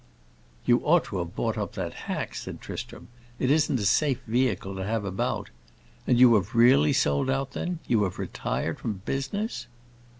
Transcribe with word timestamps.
"You 0.65 0.79
ought 0.83 1.03
to 1.03 1.19
have 1.19 1.35
bought 1.35 1.59
up 1.59 1.73
that 1.73 1.93
hack," 2.09 2.33
said 2.33 2.59
Tristram; 2.59 3.07
"it 3.37 3.51
isn't 3.51 3.79
a 3.79 3.85
safe 3.85 4.19
vehicle 4.25 4.75
to 4.75 4.83
have 4.83 5.05
about. 5.05 5.51
And 6.07 6.19
you 6.19 6.33
have 6.33 6.55
really 6.55 6.91
sold 6.91 7.29
out, 7.29 7.51
then; 7.51 7.77
you 7.87 8.01
have 8.05 8.17
retired 8.17 8.79
from 8.79 9.03
business?" 9.05 9.67